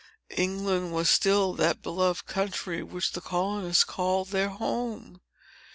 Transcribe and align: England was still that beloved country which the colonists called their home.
England 0.35 0.91
was 0.91 1.11
still 1.11 1.53
that 1.53 1.83
beloved 1.83 2.25
country 2.25 2.81
which 2.81 3.11
the 3.11 3.21
colonists 3.21 3.83
called 3.83 4.29
their 4.29 4.49
home. 4.49 5.21